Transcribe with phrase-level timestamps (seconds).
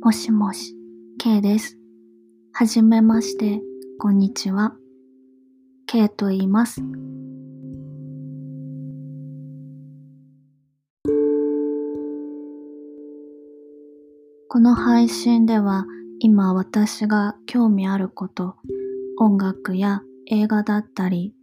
[0.00, 0.76] もしもし、
[1.18, 1.76] K です。
[2.52, 3.60] はじめまして、
[3.98, 4.76] こんにちは。
[5.86, 6.80] K と言います。
[14.48, 15.84] この配信では
[16.20, 18.54] 今私が興味あること、
[19.18, 21.34] 音楽や映画だったり、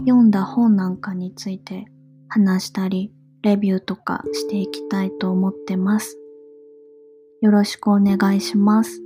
[0.00, 1.86] 読んだ本なんかについて
[2.28, 3.10] 話したり、
[3.42, 6.18] レビューとかしていきたいと思ってます。
[7.44, 9.02] よろしくお願いします。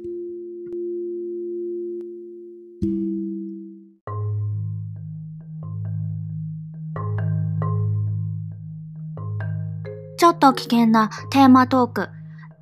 [10.17, 12.09] ちょっと危険なテーマトーク。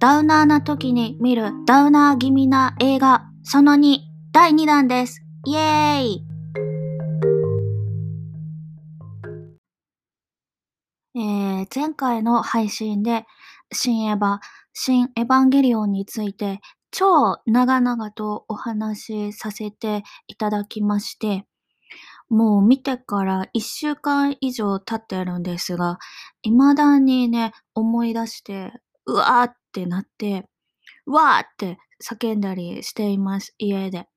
[0.00, 3.98] ダウナーな時に見るダウナー気味な映画、その2、
[4.32, 5.20] 第2弾です。
[5.44, 6.26] イエーイ
[11.16, 13.26] えー、前回の配信で、
[13.72, 14.38] 新エヴァ、
[14.78, 21.46] 新エヴァンゲリオンについて、超長々とお話しさせていただきまして、
[22.28, 25.98] もう見てから1週間以上経ってるんですが、
[26.42, 28.72] 未だにね、思い出して、
[29.06, 30.44] うわーってなって、
[31.06, 34.08] わーって叫んだりしています、家で。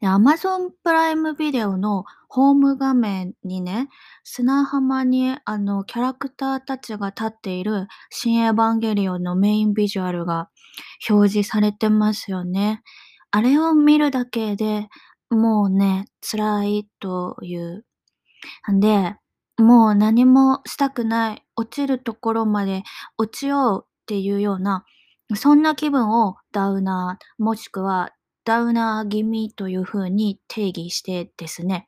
[0.00, 3.88] で Amazon プライムビデオのホーム画面にね、
[4.24, 10.48] 砂浜にあのキャラクターたちが立っている新エヴァンゲリオンのメインビジュアルが
[11.08, 12.82] 表示されてますよね。
[13.30, 14.88] あれを見るだけで
[15.30, 17.84] もうね、辛いという。
[18.72, 19.16] んで、
[19.58, 22.82] もう何もしたくない、落ちるところまで
[23.18, 24.84] 落ちようっていうような、
[25.34, 28.10] そんな気分をダウナー、もしくは
[28.46, 31.86] ダウナー気味というふうに定義してですね、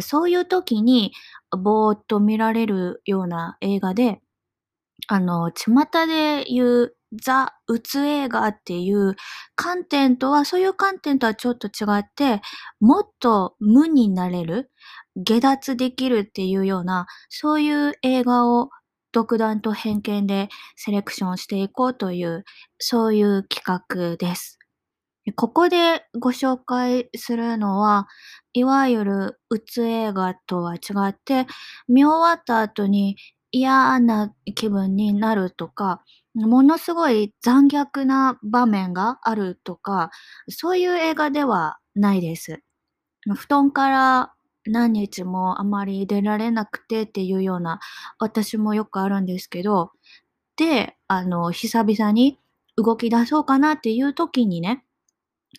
[0.00, 1.12] そういう時に
[1.52, 4.20] ぼーっと見られるような映画で、
[5.08, 5.74] あの、巷
[6.06, 9.16] で言うザ・うつ映画っていう
[9.56, 12.40] 観点とは、そういう観点とはちょっと違って、
[12.80, 14.70] もっと無になれる、
[15.16, 18.70] 下脱できるっていうような、そういう映画を
[19.12, 22.44] 独断と偏見でセレクションしていこうという、
[22.78, 24.59] そういう企画です。
[25.36, 28.08] ここでご紹介するのは、
[28.52, 31.46] いわゆるうつ映画とは違って、
[31.88, 33.16] 見終わった後に
[33.52, 36.02] 嫌な気分になるとか、
[36.34, 40.10] ものすごい残虐な場面があるとか、
[40.48, 42.62] そういう映画ではないです。
[43.36, 44.34] 布団から
[44.66, 47.80] 何日もあまり出られなくてっていうような、
[48.18, 49.92] 私もよくあるんですけど、
[50.56, 52.38] で、あの、久々に
[52.76, 54.84] 動き出そうかなっていう時にね、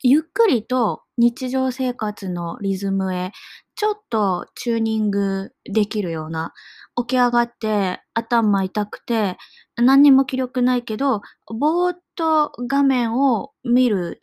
[0.04, 3.32] ゆっくりと日常生活のリズムへ
[3.76, 6.54] ちょっとチューニングできるような、
[6.96, 9.38] 起き上がって頭痛くて
[9.76, 14.20] 何にも気力ないけど、ぼーっと画面を見る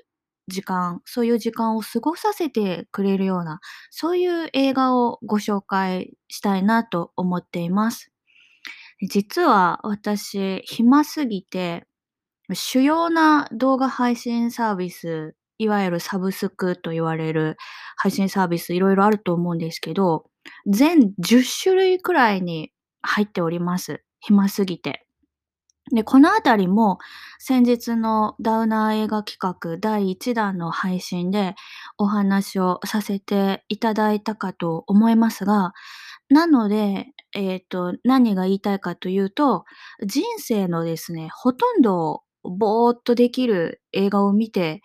[0.49, 8.11] 時間、そういう時間を過ごさせてくれるような、そういう映画をご紹介したいなと思っています。
[9.09, 11.87] 実は私、暇すぎて、
[12.55, 17.57] 主要な動画配信サービス、いわゆるサブスクと言われる
[17.97, 20.25] 配信サービスいろいろあると思うんですけど、
[20.67, 24.03] 全10種類くらいに入っております。
[24.21, 25.05] 暇すぎて。
[25.95, 26.99] で、このあたりも
[27.39, 31.55] 先日のダウナー映画企画第1弾の配信で
[31.97, 35.73] お話をさせていただいたかと思いますが、
[36.31, 39.65] なので、えっ、と、何が言いたいかというと、
[40.07, 44.83] 人生のですね、ほとんどぼーっとできる映画を見て、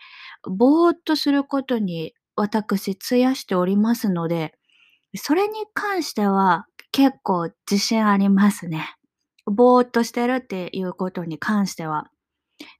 [0.48, 4.54] ぼーっとすることに私費やしておりますので、
[5.16, 8.94] それに関しては結構自信ありますね。
[9.46, 12.10] ぼーっとしてるっていうことに関しては。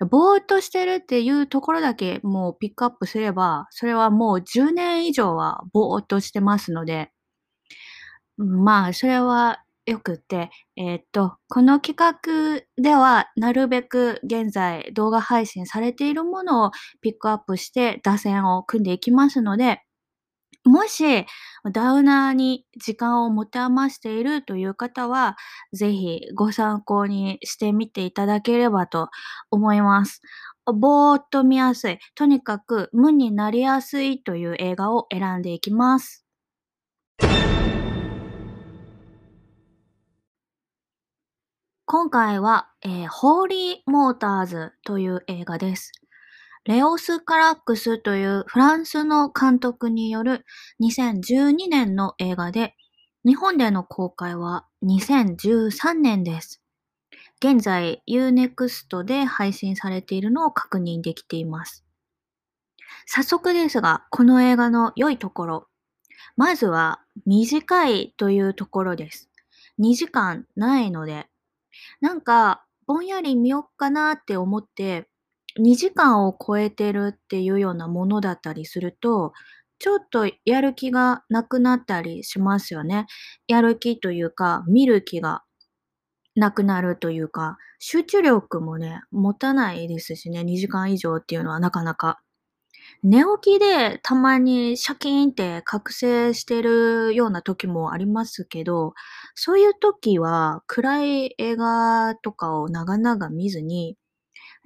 [0.09, 7.11] ぼーっとしてるっていうところだけもうピックアップすれば、それはもう10年以上はぼーっとしてますので、
[8.37, 16.71] まあ、それはよくて、えーっと、この企画では、なるべく現在動画配信されているものを
[17.03, 19.83] ピックアップして打線を組んでいきますので、
[20.65, 21.27] もし、
[21.73, 25.37] ダウナーに時間を持て余しているという方は、
[25.75, 29.11] ぜひご参考にしてみていただければと
[29.51, 30.23] 思います。
[30.67, 36.25] ぼーっと見やすい、とにかく無になりやすいという映画を選んでいきます。
[41.97, 45.93] 今回は、えーホーリー・モーターズという映画です。
[46.65, 50.45] レオス・カラックスというフランスの監督による
[50.83, 52.75] 2012年の映画で、
[53.25, 56.61] 日本での公開は2013年です。
[57.39, 61.85] 現在 Unext で配信されているのを確認できています。
[63.07, 65.69] 早速ですが、この映画の良いところ。
[66.37, 69.31] まずは短いというところです。
[69.79, 71.29] 2時間ないので、
[72.01, 75.09] なんかぼんやり見よっかなって思って、
[75.59, 79.33] 2時間を超えてるっていうようなものだったりすると、
[79.79, 83.07] ちょっとやる気がなくなったりしますよね。
[83.49, 85.43] やる気というか、見る気が
[86.37, 92.21] なくなるというか、集中力もね、持たないですしね、2時間以上っていうのはなかなか。
[93.05, 98.95] 寝起きでたまにシャキーンって覚醒してるような時もありますけど、
[99.35, 103.97] そういう時は暗い映画とかを長々見ずに、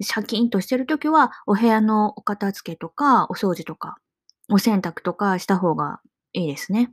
[0.01, 3.97] シャキーンとしてる時はお部屋のお片付けとかお掃除とか
[4.51, 6.01] お洗濯とかした方が
[6.33, 6.91] いいですね。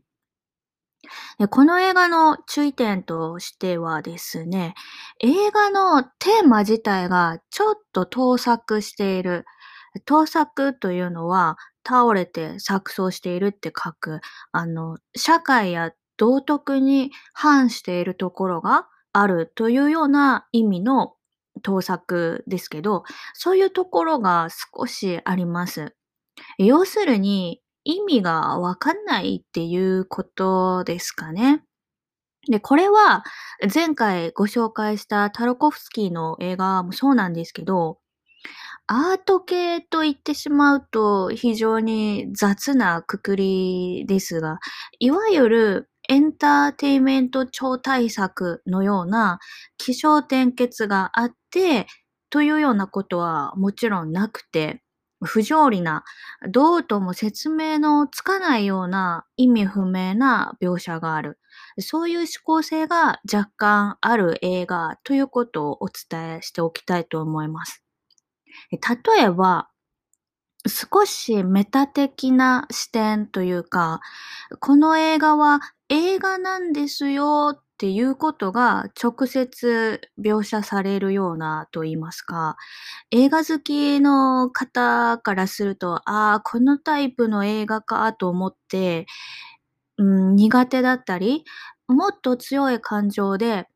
[1.39, 4.75] でこの映画の注意点としてはですね、
[5.21, 9.45] 映画のテーマ自体がちょっと盗作している。
[10.05, 11.57] 盗作というのは
[11.87, 14.21] 倒れて錯綜しているって書く、
[14.53, 21.15] あの、社会や道徳に反しているところがあるというような意味の
[21.63, 23.05] 盗作ですけど、
[23.35, 24.49] そういうところが
[24.79, 25.95] 少しあります。
[26.59, 31.63] 要するに、意味がわかんないっていうことですかね。
[32.49, 33.25] で、これは
[33.75, 37.99] 前回ご紹介したタロコフスキーの映画もそうなんですけど、
[38.89, 44.59] アート系と言ってしまうと非常に雑なくくりですが、
[45.01, 49.41] いわゆるエンターテイメント超大作のような
[49.77, 51.87] 気象転結があって
[52.31, 54.83] というようなことはもちろんなくて、
[55.25, 56.05] 不条理な、
[56.51, 61.39] どうとも説明のつかないような意味不明な描写がある。
[61.81, 67.86] そういう思考性が若干ある映画ということをお伝えしておきたいと思います。
[68.71, 69.69] 例えば、
[70.69, 74.01] 少しメタ的な視点というか、
[74.61, 82.57] この映画は映画なんですよっていうことが直接描写されるようなと言いますか、
[83.13, 89.07] 映画好きの方からすると、ああ、このタイプの映画かと思って、
[89.99, 91.45] うん、苦手だったり、
[91.89, 93.69] もっと強い感情で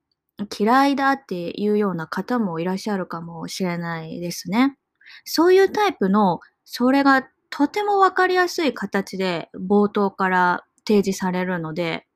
[0.59, 4.77] 嫌いだっていうような方もいらっしゃるかもしれないですね。
[5.25, 12.07] そういうタイプの、それがとてもわかりやすい形で冒頭から提示されるので、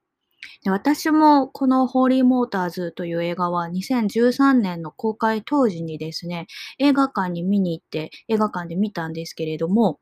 [0.63, 6.47] で私もこのホーリーモーターズという映画は2013年の公開当時にですね、
[6.79, 10.01] 映画館に見に行って映画館で見たんですけれども、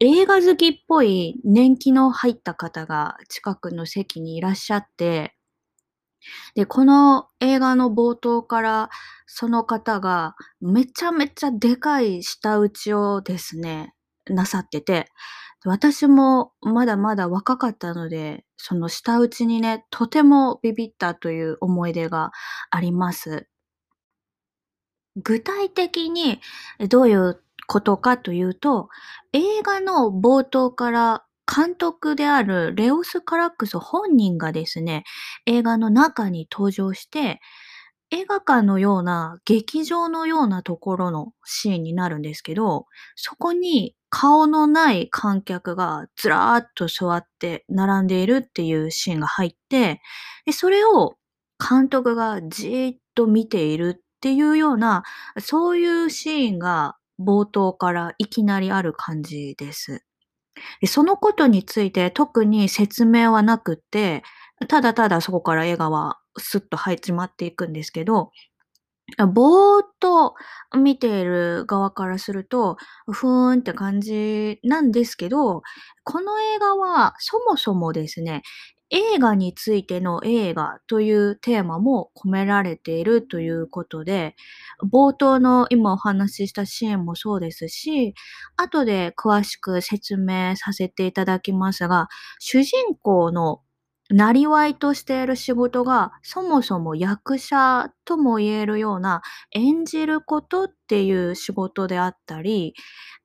[0.00, 5.33] 映画好きっぽい年季の入った方が近くの席にいらっしゃって、
[6.54, 8.90] で、この映画の冒頭から
[9.26, 13.94] その方がめちゃめちゃでかい舌打ちをですね、
[14.26, 15.08] なさってて、
[15.64, 22.32] 私もまだまだ若かったので、その舌打ちにね、とてもビビったという思い出が
[22.70, 23.48] あります。
[25.16, 26.40] 具体的に
[26.88, 28.88] どういうことかというと、
[29.32, 35.04] 映画の冒頭から監督であるレオス・カラックス本人がですね、
[35.46, 37.40] 映画の中に登場して、
[38.10, 42.86] 映画館のような劇場のようなところのシーンになるんですけど、
[43.16, 50.00] そこに顔のない観客がずらーっと座って並んでいるっていうシーンが入って、
[50.46, 51.16] でそれを
[51.58, 55.02] 監督がじーっと見ているっていうような、
[55.40, 60.04] そういうシーンが冒頭からいきなりある感じです。
[60.80, 64.22] でそのことについて特に説明はなくて、
[64.68, 68.30] ただただそこから映画はスッと入っちまっていくんですけど、
[69.34, 70.34] ぼーっと
[70.76, 72.76] 見ている側からすると、
[73.12, 75.62] ふーんって感じなんですけど、
[76.04, 78.42] この映画はそもそもですね、
[78.94, 84.36] 映画についての映画というテーマも込められているということで、
[84.92, 88.14] 冒頭の今お話ししたシーンもそうですし、
[88.56, 92.08] 後で詳しく説明させていただきますが、
[92.38, 93.60] 主人公の
[94.10, 99.22] なりわいとしている仕事が、そもそも役者とも言えるような
[99.52, 102.74] 演じることっていう仕事であったり、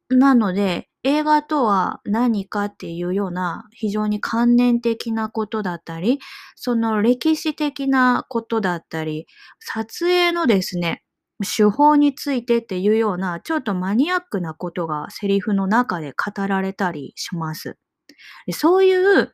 [0.10, 6.20] なので、映画とは何かっていうような非常に観念的なことだったり、
[6.56, 9.28] その歴史的なことだったり、
[9.60, 11.04] 撮影のですね、
[11.56, 17.78] 手法についてっていうようなちょっとマニアックなことがセリフの中で語られたりします。
[18.52, 19.34] そういう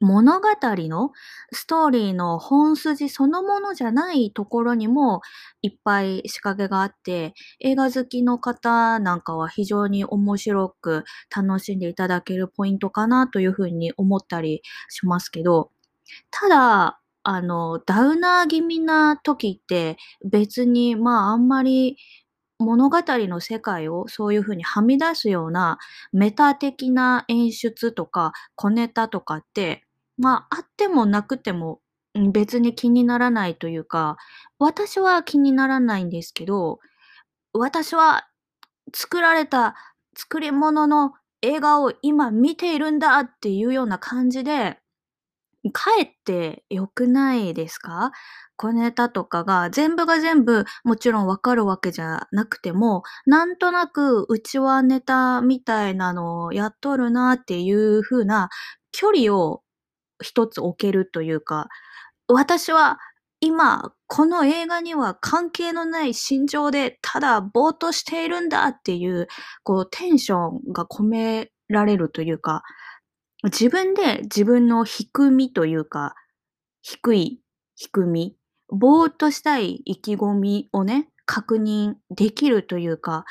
[0.00, 1.10] 物語の
[1.52, 5.22] ストーリーの本筋そのものじゃないところにも
[5.62, 11.04] いっぱい仕掛けがあって、映画好きの方なんかは非常に面白く
[11.36, 15.70] 楽しんでいただけるポイントかなというふうに思ったりしますけど、
[16.30, 21.96] ただ、あの、ダウナー気味な時って別にまああんまり
[22.58, 25.78] 物語の世界をそういう風にはみ出すような
[26.12, 29.84] メタ的な演出とか小ネタとかって、
[30.18, 31.80] まあ、あってもなくても、
[32.32, 34.16] 別に気にならないというか、
[34.58, 36.80] 私は気にならないんですけど、
[37.52, 38.26] 私は
[38.94, 39.74] 作られた
[40.16, 44.78] 作り物の映画を今見ているんだっていうような感じで
[45.72, 48.12] かえって良くないですか？
[48.56, 58.48] 小ネタとかが全部が全部もちろんわかるわけじゃなくても、なんとなくうちはネタみたいなのをやっとるなっていう風な
[58.92, 59.62] 距離を
[60.22, 61.68] 一つ置けるというか、
[62.28, 62.98] 私は
[63.40, 69.28] 今この映画には関係のない心情でただぼーっとしているんだっていう、
[69.62, 72.62] こうテンションが込められるというか
[73.44, 76.14] 自分で自分の低みというか、
[76.82, 77.40] 低い
[77.76, 78.36] 低み、
[78.68, 83.24] ぼーっとしたい意気込みをね、確認できるというか、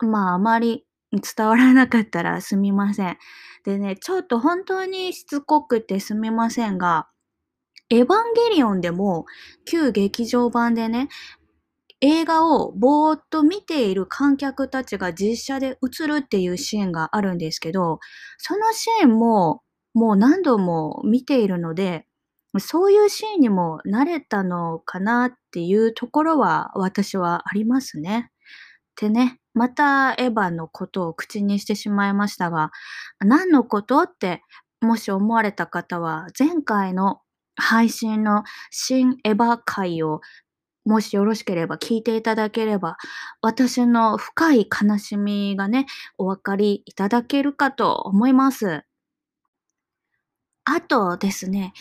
[0.00, 0.84] まああまり
[1.20, 3.18] 伝わらなかったらすみません。
[3.64, 7.08] でね、ちょっと本当にしつこくてすみませんが、
[7.90, 9.26] エヴァンゲリオンでも
[9.66, 11.08] 旧劇場版でね、
[12.00, 18.00] 映画をぼーっと見ている観客たちが実写で映るっていうシーンがあるんですけど、
[18.38, 19.62] そのシーンも
[19.94, 22.06] もう何度も見ているので、
[22.58, 28.30] そういうシーンにも慣れたのかなっていうところは私はありますね。
[29.00, 32.72] でね、またエヴァのことを口にしてしまいましたが、
[33.20, 34.42] 何のことって
[34.80, 37.20] もし思われた方は前回の
[37.56, 40.20] 配信の新エヴァ回を
[40.84, 42.98] もしよろしければ聞いていただければ、
[43.40, 45.86] 私の深い悲しみがね、
[46.18, 48.84] お分かりいただけるかと思います。
[50.66, 51.72] あとですね、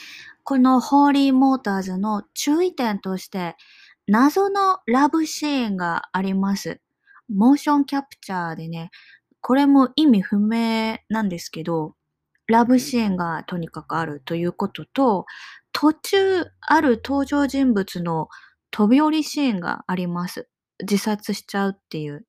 [0.44, 3.56] このホーリーモーターズの注意点として、
[4.08, 6.80] 謎のラブシーンがあります。
[7.30, 8.92] モーションキャプチャーでね、
[9.42, 11.96] これも意味不明なんですけど、
[12.48, 15.26] ラブシーンがとにかくあるということと、
[15.72, 18.28] 途中ある登場人物の
[18.72, 20.50] 飛び降りシーンがあります。
[20.82, 22.26] 自殺しちゃうっていう。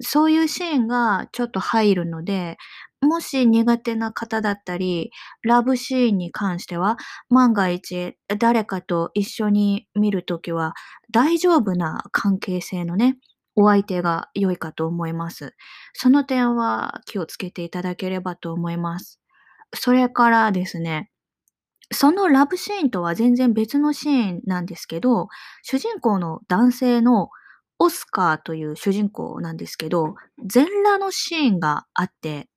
[0.00, 2.56] そういうシーンがちょっと入るので、
[3.00, 5.10] もし苦手な方だったり、
[5.42, 6.96] ラブシーンに関しては、
[7.30, 10.74] 万が一誰かと一緒に見るときは
[11.10, 13.16] 大丈夫な関係性のね、
[13.60, 15.54] お相手が良いかと思います。
[15.92, 19.20] その点は気をつけていただければと思います。
[19.74, 21.10] それからですね、
[21.92, 25.28] そのラブシーンとは全然別のシーンなんですけど、
[25.62, 27.30] 主人公の男性の
[27.80, 30.14] オスカーという主人公なんですけど、
[30.46, 32.48] 全裸のシーンがあって、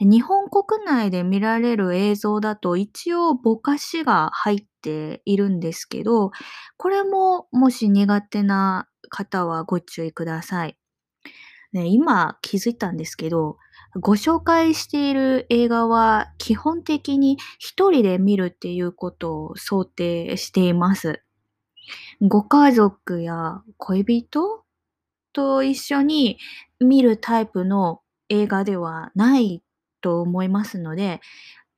[0.00, 6.30] 日本国内で見られる映像だと一応ぼかしが入っているんですけど、
[6.76, 10.78] これももし苦手な方はご注意ください。
[11.72, 13.58] ね、今気づいたんですけど、
[14.00, 21.22] ご紹介している映画は基本的に一人で見るっていうことを想定しています。
[22.20, 24.64] ご家族や恋人
[25.32, 26.38] と一緒に
[26.80, 29.62] 見るタイプの映画ではない
[30.00, 31.20] と思いますので、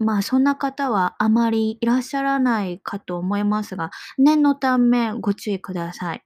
[0.00, 6.24] まあそんな方はあまりいらっしゃらないかと思いますが、念のためご注意ください。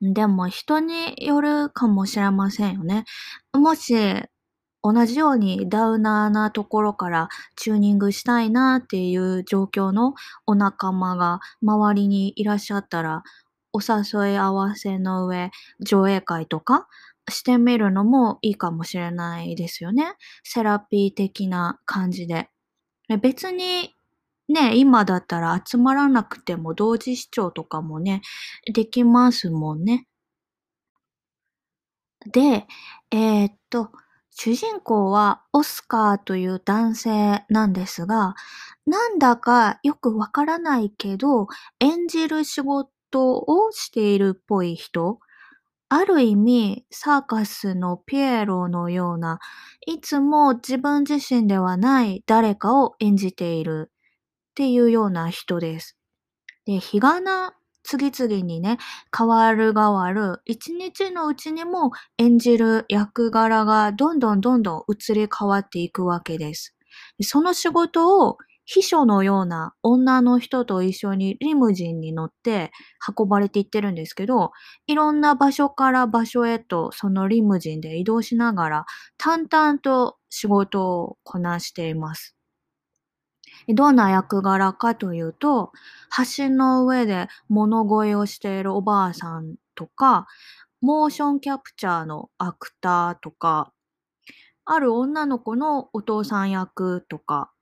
[0.00, 3.04] でも人によるかもしれませんよね。
[3.52, 3.94] もし
[4.82, 10.14] 同じようにダウナーなところからチューニングしたいなっていう状況の
[10.46, 13.22] お仲間が周りにいらっしゃったら、
[13.72, 16.88] お誘い合わせの上、上映会とか
[17.28, 20.14] してみるのもいいかもしれないですよね。
[20.42, 22.48] セラピー的な感じで。
[23.20, 23.94] 別に
[24.48, 28.22] ね、今だったら集まらなくても同時視聴とかもね、
[28.72, 30.06] できますもんね。
[32.30, 32.66] で、
[33.10, 33.90] えー、っと、
[34.30, 38.34] 主人公はオスカーという男性なんですが、
[38.86, 41.48] なんだかよくわからないけど、
[41.80, 45.20] 演じる仕事をしているっぽい人。
[45.94, 49.38] ある意味、サーカスのピエロのような、
[49.86, 53.90] いつも自分自身ではない誰かを演じている
[54.52, 55.96] っていうような人です。
[56.66, 58.78] で、日がな次々にね、
[59.16, 66.74] 変わる変わる、一日のうちにも演じる役柄がどんどんどんどん移り変わっていくわけです。
[67.22, 72.70] その仕事を秘書のような女の人と一緒にリムジンに乗って
[73.16, 74.52] 運ばれていってるんですけど、
[74.86, 78.86] いろんな場所から場所へとそのリムジンで移動しながら
[79.18, 82.34] 淡々と仕事をこなしています。
[83.68, 85.72] どんな役柄かというと、
[86.36, 90.26] 橋の上で物乞いをしているおばあさんとか、
[90.80, 93.72] モーションキャプチャーのアクターとか、
[94.64, 97.52] ある女の子のお父さん役とか、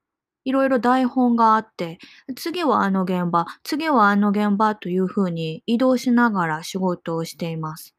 [0.45, 1.99] いろいろ台本があって、
[2.37, 7.95] 次はあの現場、次はあの現場というふうに移動しながら仕事をしています。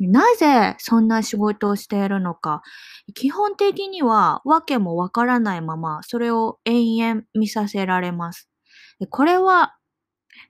[0.00, 2.62] なぜそんな仕事をしているのか、
[3.14, 8.48] 基本的には訳もわからないまま、それを延々見させられます。
[9.10, 9.74] これは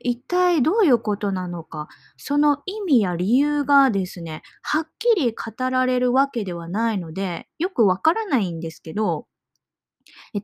[0.00, 9.27] 一体どういうことなのか、その意味や理由がですね、はっきり語られるわけではないので、よくわからないんですけど、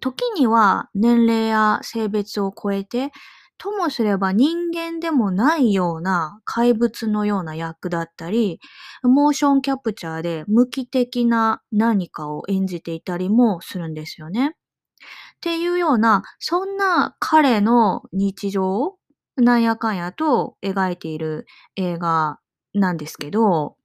[0.00, 3.12] 時には年齢や性別を超えて、
[3.59, 8.61] ともすれば人間でもないような怪物のような役だったり、
[9.02, 14.49] モーションキャプチャーで無機的な何かを演じていたりもするんですよね。
[14.49, 18.97] っていうような、そんな彼の日常を
[19.37, 22.38] なんやかんやと描いている映画
[22.73, 23.76] なんですけど、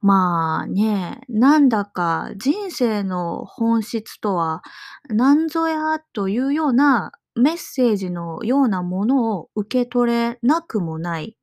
[0.00, 4.62] まあね、なんだか人生の本質とは
[5.08, 11.36] 何ぞやというようなメッセージのようなものを受け取れなくもない。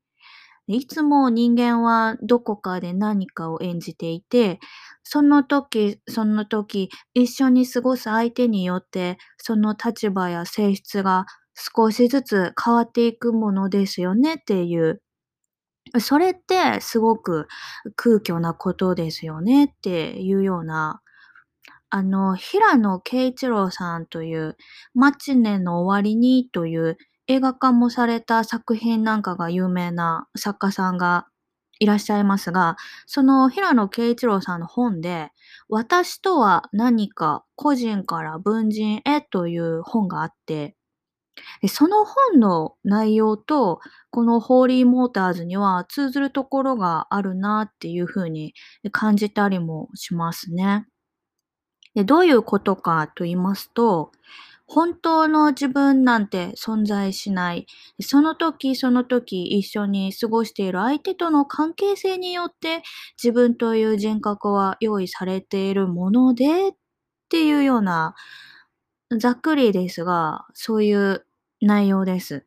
[0.68, 4.60] いつも人間はどこかで何かを演じていて、
[5.04, 15.02] その時、その時、一緒に過ごす相手によって、その立場や性質が少しずつ変わっていくものですよねっていう。
[16.00, 17.48] それってすごく
[17.96, 21.02] 空虚なことですよねっていうような
[21.90, 24.58] あの、平野啓一郎さんという、
[24.94, 26.98] マチネの終わりにという
[27.28, 31.28] 映画化もされた作品なんかが有名な作家さんが
[31.80, 32.76] いらっしゃいますが、
[33.06, 35.32] その平野啓一郎さんの本で、
[35.70, 40.76] 私とは何か個人から文人へという本があって、
[41.68, 43.80] その本の内容と、
[44.12, 48.54] このホーリーモーターズには通ずるところがあるなっていうふうに
[48.92, 50.88] 感じたりもしますね。
[51.94, 54.12] で、どういうことかと言いますと、
[54.68, 57.68] 本当の自分なんて存在しない。
[58.02, 62.82] その時その時一緒に過ごしている相手との関係性によって
[63.24, 66.72] 自分という人格は用意されているものでっ
[67.30, 68.16] ていうような
[69.20, 71.26] ざっくりですがそういう
[71.62, 72.46] 内容です。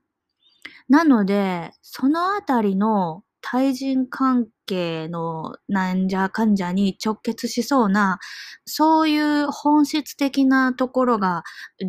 [0.89, 8.19] なのでそのあたりの対人関係のなんじゃかんじゃに直結しそうな、
[8.67, 11.45] そういう本質的なところが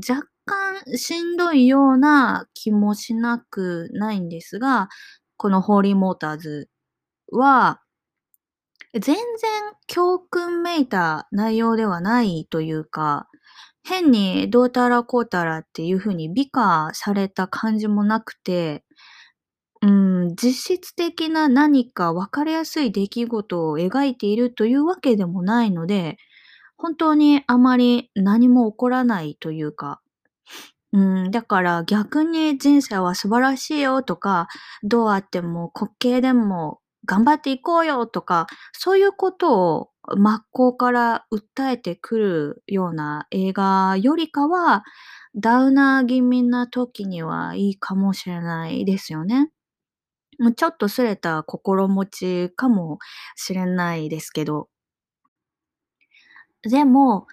[0.09, 4.89] 若干しんどいような気もしなくないんですが、
[5.37, 6.69] このホーリーモーターズ
[7.31, 7.81] は、
[8.93, 9.17] 全然
[9.87, 13.27] 教訓めいた内容ではないというか、
[13.83, 18.83] 変にどうたらこうたらっていう風に美化された感じもなくて、
[19.81, 26.17] うん、実質的な何か分かりやすい出来事を描いているというわけでもないので、
[26.77, 30.01] 本当にあまり何も起こらないというか、
[30.91, 34.47] うん、だから逆に人生は素晴らしいよとか、
[34.83, 44.83] どうあっても滑稽でも頑張っていこうよとか、そういうことを真っ向から訴えてくるような映画よりかは、
[45.35, 49.51] ダウナー気味な時にはいいかもしれないですよね。
[50.39, 52.99] もうちょっとすれた心持ちかも
[53.35, 54.69] しれないですけど。
[56.63, 57.27] でも、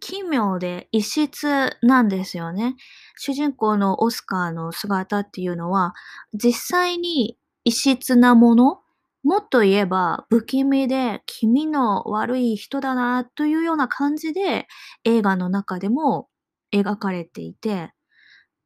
[0.00, 2.76] 奇妙で異質なんですよね。
[3.16, 5.94] 主人公のオスカーの姿っていうのは、
[6.32, 8.80] 実際に異質なもの
[9.22, 14.66] もっと言えば、不気味で気味の悪い人だなというような感じで
[15.04, 16.28] 映画の中でも
[16.72, 17.92] 描かれていて、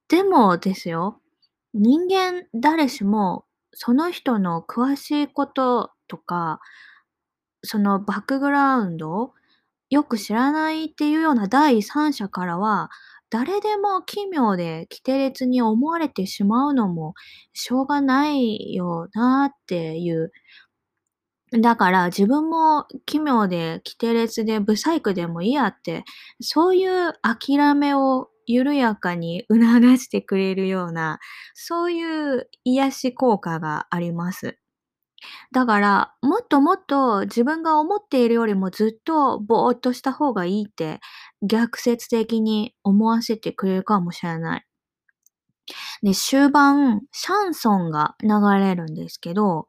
[0.08, 1.20] でもですよ、
[1.74, 6.60] 人間誰しもその人の詳しいこととか、
[7.62, 9.34] そのバックグラウンドを
[9.90, 12.90] よく知らないっていうような第三者からは、
[13.30, 17.14] 誰でも奇妙で奇て烈に思われてしまうのも
[17.52, 20.32] しょうがないよなっていう。
[21.52, 26.04] だから自分も奇妙で奇て烈で不細工でもいいやって、
[26.40, 29.62] そういう諦めを緩やかに促
[29.98, 31.18] してくれるような、
[31.54, 34.58] そういう癒し効果があります。
[35.52, 41.00] だから、もっともっと自分が思っているよりもずっとぼーっとした方がいいって
[41.42, 44.66] 逆説的に思わせてくれるかもしれない。
[46.02, 48.28] で、終盤、シャンソンが流
[48.62, 49.66] れるんですけど、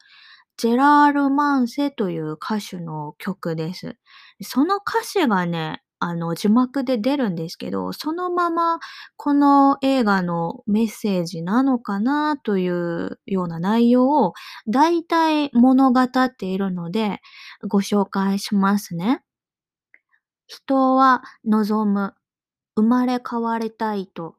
[0.58, 3.98] ジェラール・マンセという歌手の曲です。
[4.44, 8.80] その歌詞がね、あの、字幕で出るんですけど、そのまま
[9.18, 14.34] この映画のメッセージなのかなというような内容を
[14.68, 17.22] 大体物語っているので
[17.68, 19.22] ご紹介しますね。
[20.48, 22.14] 人は望む、
[22.76, 24.36] 生まれ変わりたいと、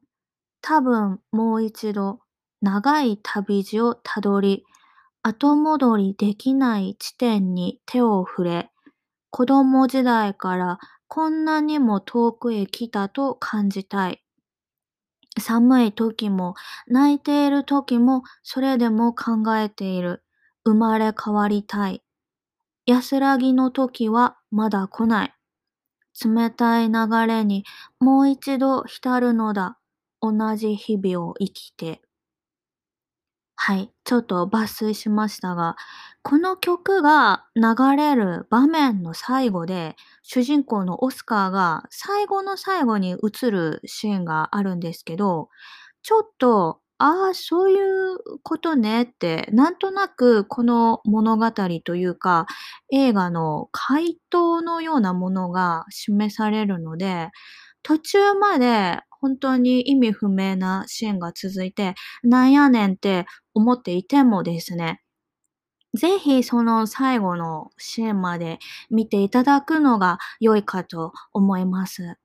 [0.63, 2.21] 多分もう一度
[2.63, 4.65] 長い旅路をたどり、
[5.23, 8.71] 後戻りできない地点に手を触れ、
[9.31, 14.23] 子供時代からこんなにも遠くへ来たと感じたい。
[15.39, 16.55] 寒い時も
[16.87, 20.23] 泣いている時もそれでも考えている。
[20.65, 22.03] 生まれ変わりたい。
[22.87, 25.35] 安らぎの時はまだ来ない。
[26.25, 27.65] 冷たい流れに
[28.01, 29.79] もう一度浸るのだ。
[30.23, 32.03] 同じ日々を生きて。
[33.57, 35.77] はい、ちょっと抜粋しましたが、
[36.23, 37.63] この曲が流
[37.97, 45.49] れる場面の最後で、主人公のオスカーが最後の最後に映るシーンがあるんですけど、
[46.03, 51.53] ちょっと、ああ、そういうことねって、なんとなくこの物語
[51.85, 52.47] というか、
[52.93, 57.31] 映画の回答のようなものが示されるので、
[57.83, 65.01] 途中まで本当に意味不明なシーンが続いて、なんやねんって思っていてもですね、
[65.95, 68.59] ぜひその最後のシーンまで
[68.91, 72.17] 見ていただくのが良いかと思います。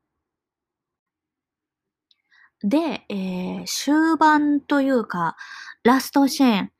[2.64, 5.36] で、えー、終盤というか、
[5.84, 6.72] ラストシーン。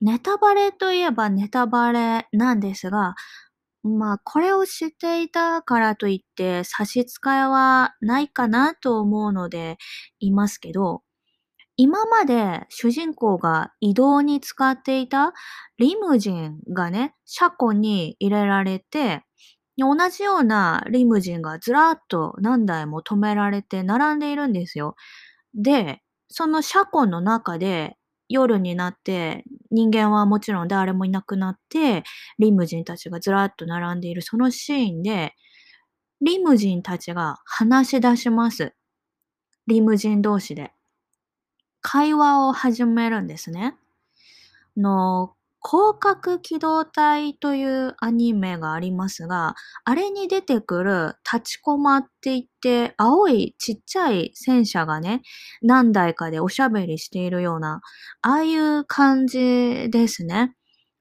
[0.00, 3.14] ネタバレといえばネタバレなんですが、
[3.84, 9.76] まあ、これを知っていたからといって差し支えはないかなと思うので
[10.20, 11.02] いますけど、
[11.76, 15.32] 今まで主人公が移動に使っていた
[15.78, 19.22] リムジンがね、車庫に入れられて、
[19.78, 24.96] 同じようなリムジンがずらっと何台も止められて並んでいるんですよ。
[25.54, 27.96] で、その車庫の中で
[28.34, 32.04] 夜になって、人間はもちろん誰もいなくなって、
[32.38, 35.34] リムジンたちがずらっと並んでいるそのシーンで、
[36.20, 38.74] リムジンたちが話し出します。
[39.66, 40.72] リムジン同士で。
[41.80, 43.76] 会話を始めるんですね。
[44.76, 45.34] の、
[45.66, 55.22] 広角機動隊というアニメがありますが、あれに出てくる立ちコマって言って、青いちっちゃい戦車がね、
[55.62, 57.80] 何台かでおしゃべりしているような、
[58.20, 60.54] ああいう感じですね。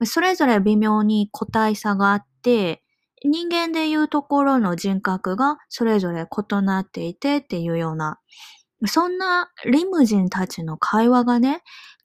[0.05, 2.83] それぞれ微妙に個体差があって、
[3.25, 8.19] 人間でいうところの人格がそれぞれ異なっていてっていうような、
[8.87, 11.63] そんなリムジンたちの会話がね、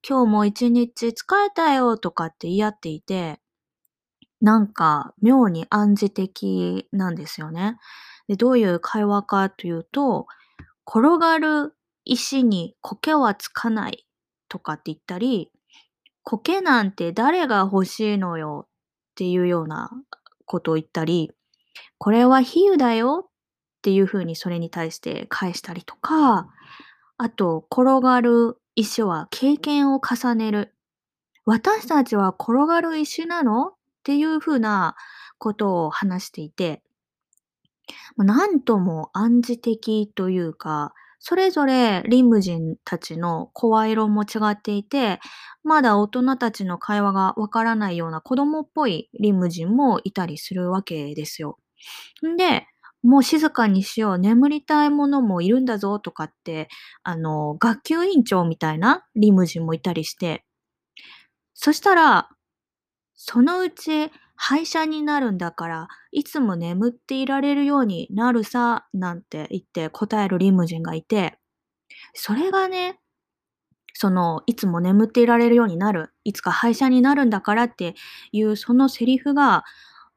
[0.08, 3.40] 今日も一日疲れたよとかって言い合っていて、
[4.40, 7.78] なんか妙に暗示的なんですよね。
[8.28, 10.26] でどういう会話かというと、
[10.86, 14.06] 転がる石に苔はつかない
[14.48, 15.50] とかって言ったり、
[16.22, 18.70] 苔なんて誰が欲しいのよっ
[19.16, 19.90] ていうような
[20.44, 21.32] ことを言ったり、
[21.98, 23.30] これは比喩だよっ
[23.82, 26.48] ていうふうにそれに対して返したりとか、
[27.20, 30.72] あと、転がる石は経験を重ねる。
[31.44, 33.70] 私たちは転がる石なの？
[33.70, 34.94] っていうふうな
[35.38, 36.82] ことを話していて、
[38.16, 45.18] なんとも暗示的というか、それぞれリムジンたちの声色も違っていて、
[45.64, 51.58] まだ大人たちの会話がわからないような子供っぽいリムジンもいたりするわけですよ。
[52.24, 52.68] んで、
[53.02, 56.68] もう静かにしよう、眠りたいものもいるんだぞとかって、
[57.02, 60.44] あの、学級委員長みたいなリムジンもいたりして、
[61.54, 62.28] そしたら、
[63.14, 71.38] そのうち廃車になるんだから、いつも眠っていられるようになるさ、なんて言って答えるリムジンがいて、
[72.14, 73.00] それがね、
[73.94, 77.94] その、いつも眠っていられるようになる、いつか廃車になるんだからって
[78.32, 79.64] いうそのセリフが、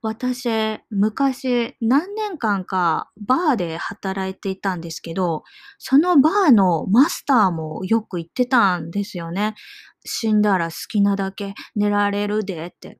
[0.03, 0.49] 私、
[0.89, 5.43] 昔何年間かバーで働いていたんですけど、
[5.77, 9.53] そのバーのマスターもよく言ってたんですよね。
[10.03, 12.99] 死んだら好きなだけ寝られるでって。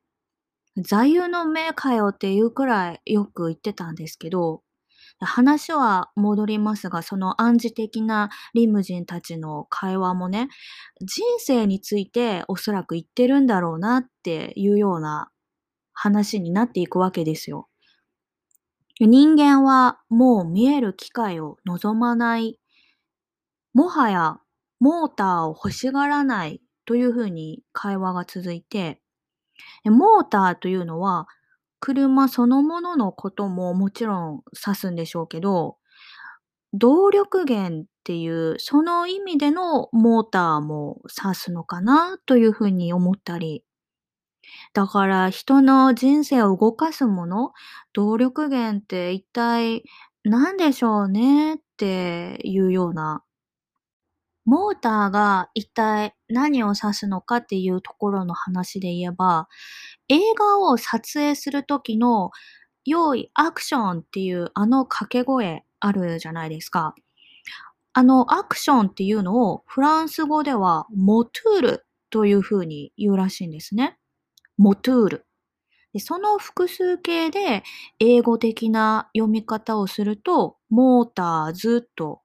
[0.77, 4.61] 座右の銘かよっていうくらいよく言ってたんですけど、
[5.19, 10.49] 話は戻りますが、その暗示的なリムジンたちの会話もね、
[11.01, 15.31] 人生についておそらく言ってるんだろうなっていうような
[15.93, 17.67] 話になっていくわけですよ。
[19.01, 22.59] 人間はもう見える機会を望まない。
[23.73, 24.39] もはや
[24.79, 29.01] モーターを欲しがらないというふうに会話が続いて、
[29.85, 31.27] モーターというのは
[31.79, 35.77] 車そのもののことももちろん指すんでしょうけど、
[36.73, 43.63] 動力源っていうその意味でのモーターも指すのかなというふうに思ったり。
[44.73, 47.53] だから人の人生を動かすもの、
[47.93, 49.83] 動力源って一体
[50.23, 51.55] 何でしょうね？
[51.55, 53.23] っていうような。
[54.45, 59.47] モーターが一体何を指すのかっていうところの話で言えば、
[60.09, 62.31] 映画を撮影するときの、
[62.83, 66.95] 用意アクションっていうあの掛け声あるじゃないですか。
[67.93, 73.99] あのアクションっていうのをフランス語ではモトゥールという風に言うらしいんですね。
[74.61, 75.25] モトゥール。
[75.91, 77.63] でその複数形で
[77.99, 82.21] 英語的な読み方をすると、モーターズと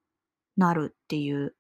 [0.58, 1.54] なるっていう。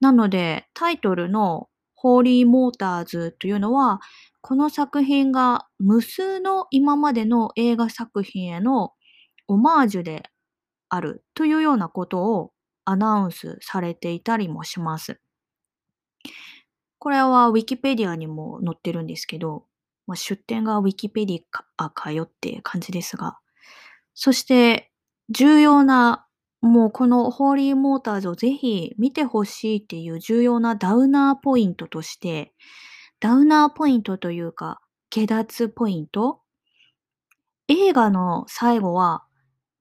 [0.00, 4.00] なので、タイトルのホーリーモーターズというのは、
[4.40, 8.94] この作品が無数の今までの映画作品への
[9.46, 10.24] オマージュで
[10.88, 12.50] あるというようなことを
[12.84, 15.20] アナウンスされていたりもします。
[16.98, 19.64] これはウィキペディアにも載ってるんですけど、
[20.08, 21.40] まあ、出典がウィキペディ
[21.76, 23.38] アかよって感じですが、
[24.14, 24.90] そして
[25.30, 26.26] 重要な、
[26.60, 32.52] もうこのホーリーモーターズをぜひ見てほしいっていう重要なダウナーポイントとして、
[33.20, 36.40] ダウナーポイントというか、下脱ポイント
[37.68, 39.24] 映画の最後は、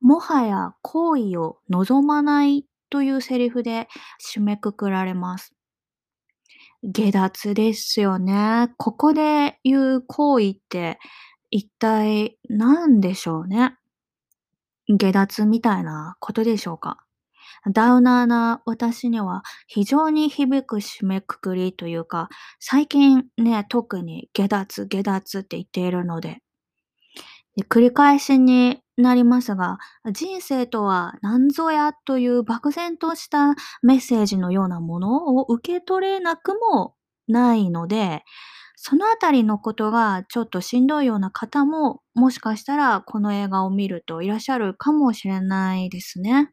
[0.02, 3.88] もはや行為を望まないというセリフで
[4.22, 5.57] 締めくくられます。
[6.84, 8.70] 下脱ですよね。
[8.78, 11.00] ここで言う行為って
[11.50, 13.76] 一体何でしょうね？
[14.88, 17.04] 下脱みたいなことでしょうか？
[17.74, 26.42] ダウナーな私には非常に響く締めくくりというか、最近ね、特に下脱、下脱って言っているので、
[27.56, 29.78] で繰り返しになりますが、
[30.12, 36.96] 人生とは何ぞやという漠然としたメッセージのようなものを受け取れなくも
[37.28, 38.24] ないので、
[38.76, 46.52] そのあたりのことがちょっとしんどいような方も、もしかしたらこの映画を見るといらっしゃるかもしれないですね。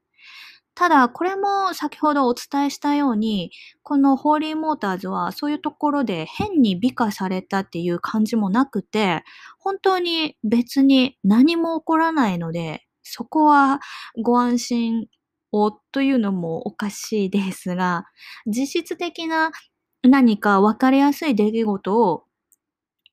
[0.74, 3.52] ただ、これも先ほどお伝えしたように、
[3.84, 9.22] このホーリーモーターズはそういうところで変に美化されたっていう感じもなくて、
[9.58, 13.80] 本当に別に何も起こらないので、そこは
[14.20, 15.06] ご安心
[15.52, 18.06] をというのもおかしいですが、
[18.46, 19.52] 実質的な
[20.02, 22.24] 何か分かりやすい出来事を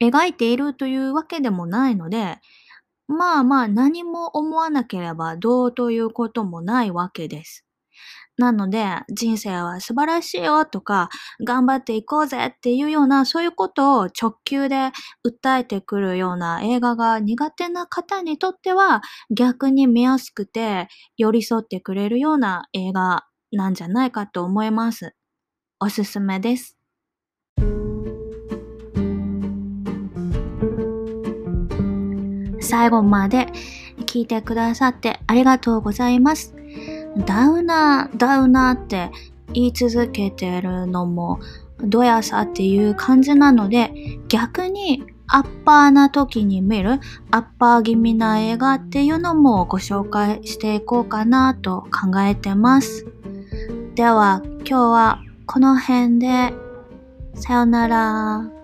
[0.02, 2.40] 描いているというわけでもないので、
[3.12, 7.66] まあまあ何も思わなければどうということもないわけです。
[8.38, 11.10] なので、人生は素晴らしいよとか、
[11.46, 14.92] 頑張っていこうぜっていうような、そういうことを直球で
[15.28, 25.14] 訴えてくるような映画が苦手な方にとっては、逆に見やすくて、寄り添ってくれるような映画なんじゃないかと思います。
[25.82, 26.81] おすすめです。
[32.72, 33.48] 最後まで
[34.06, 36.56] 聞いてくださってありがとうございます。
[37.26, 39.12] ダウナー、ダウナーって
[39.52, 41.42] 言い続けてるのも
[41.84, 43.92] どやさっていう感じなので
[44.30, 53.06] 逆にアッパーな時に見るアッパー気味な映画っていうのもご紹介していこうかなと考えてます。
[53.96, 56.54] では今日はこの辺で
[57.36, 58.61] さよなら。